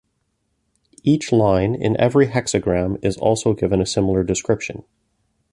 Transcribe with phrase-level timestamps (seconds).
[1.03, 4.83] Each line in every hexagram is also given a similar description.